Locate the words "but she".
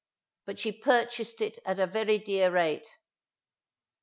0.47-0.71